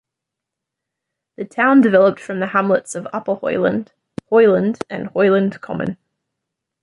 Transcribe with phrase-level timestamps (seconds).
[1.37, 3.91] The town developed from the hamlets of Upper Hoyland,
[4.31, 5.97] Hoyland and Hoyland Common.